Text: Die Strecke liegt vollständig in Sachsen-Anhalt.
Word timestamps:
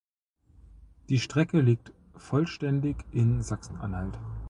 Die 1.09 1.19
Strecke 1.19 1.61
liegt 1.61 1.91
vollständig 2.17 2.97
in 3.11 3.43
Sachsen-Anhalt. 3.43 4.17